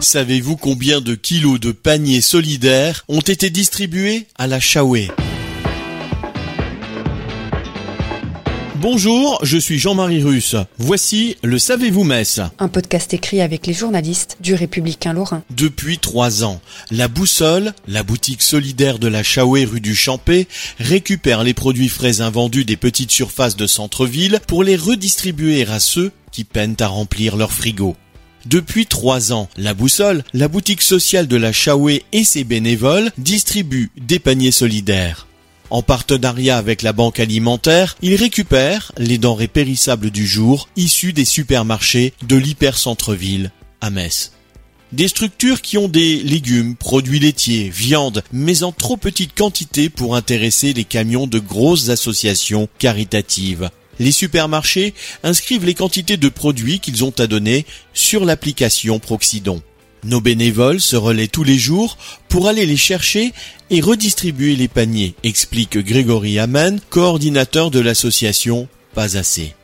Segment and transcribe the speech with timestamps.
[0.00, 4.96] Savez-vous combien de kilos de paniers solidaires ont été distribués à la Shawe
[8.76, 10.56] Bonjour, je suis Jean-Marie Russe.
[10.78, 15.42] Voici le Savez-vous Metz Un podcast écrit avec les journalistes du Républicain Lorrain.
[15.50, 21.44] Depuis trois ans, la Boussole, la boutique solidaire de la Chaoué rue du Champé, récupère
[21.44, 26.44] les produits frais invendus des petites surfaces de centre-ville pour les redistribuer à ceux qui
[26.44, 27.96] peinent à remplir leur frigo.
[28.46, 33.90] Depuis trois ans, la Boussole, la boutique sociale de la Chaoué et ses bénévoles distribuent
[33.96, 35.26] des paniers solidaires.
[35.68, 41.24] En partenariat avec la banque alimentaire, ils récupèrent les denrées périssables du jour issues des
[41.24, 44.32] supermarchés de l'hypercentre-ville à Metz.
[44.92, 50.16] Des structures qui ont des légumes, produits laitiers, viande, mais en trop petite quantité pour
[50.16, 53.70] intéresser les camions de grosses associations caritatives.
[54.00, 59.62] Les supermarchés inscrivent les quantités de produits qu'ils ont à donner sur l'application Proxydon.
[60.04, 61.98] Nos bénévoles se relaient tous les jours
[62.30, 63.32] pour aller les chercher
[63.68, 69.54] et redistribuer les paniers, explique Grégory Aman, coordinateur de l'association Pas assez.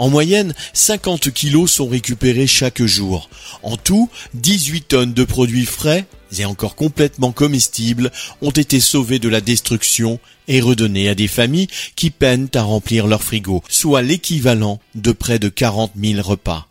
[0.00, 3.28] En moyenne, 50 kilos sont récupérés chaque jour.
[3.62, 6.06] En tout, 18 tonnes de produits frais
[6.38, 11.68] et encore complètement comestibles ont été sauvés de la destruction et redonnés à des familles
[11.96, 16.66] qui peinent à remplir leur frigo, soit l'équivalent de près de 40 000 repas.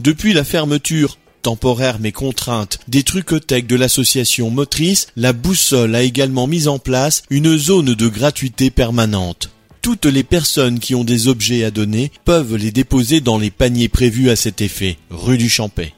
[0.00, 6.46] Depuis la fermeture temporaire mais contrainte des trucothèques de l'association motrice, la boussole a également
[6.46, 9.50] mis en place une zone de gratuité permanente.
[9.82, 13.88] Toutes les personnes qui ont des objets à donner peuvent les déposer dans les paniers
[13.88, 15.94] prévus à cet effet, rue du Champet.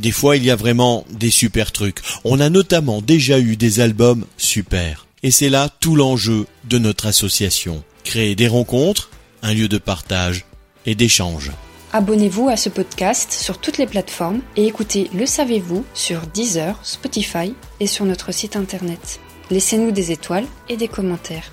[0.00, 2.00] Des fois, il y a vraiment des super trucs.
[2.24, 5.06] On a notamment déjà eu des albums super.
[5.22, 7.82] Et c'est là tout l'enjeu de notre association.
[8.04, 9.10] Créer des rencontres,
[9.42, 10.44] un lieu de partage
[10.84, 11.50] et d'échange.
[11.92, 17.54] Abonnez-vous à ce podcast sur toutes les plateformes et écoutez Le Savez-vous sur Deezer, Spotify
[17.80, 19.20] et sur notre site internet.
[19.50, 21.52] Laissez-nous des étoiles et des commentaires.